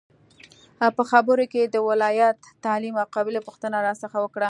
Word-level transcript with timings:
په 0.97 1.03
خبرو 1.11 1.43
کې 1.51 1.59
یې 1.63 1.67
د 1.75 1.77
ولایت، 1.89 2.37
تعلیم 2.65 2.95
او 3.01 3.07
قبیلې 3.15 3.41
پوښتنه 3.47 3.75
راڅخه 3.85 4.17
وکړه. 4.21 4.39